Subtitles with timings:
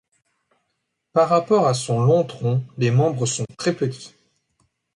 [1.13, 4.15] Par rapport à son long tronc, les membres sont très petits.